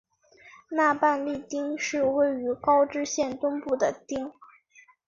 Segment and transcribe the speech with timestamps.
[0.69, 4.33] 奈半利町是位于高知县东部的町。